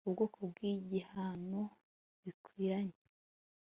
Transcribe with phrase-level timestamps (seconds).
[0.07, 1.61] ubwoko bw'igihano
[2.23, 2.99] bikwiranye